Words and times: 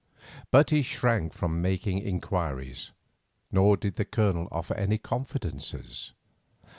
But 0.49 0.71
he 0.71 0.81
shrank 0.81 1.31
from 1.31 1.61
making 1.61 1.99
inquiries, 1.99 2.89
nor 3.51 3.77
did 3.77 3.97
the 3.97 4.05
Colonel 4.05 4.47
offer 4.51 4.73
any 4.73 4.97
confidences. 4.97 6.13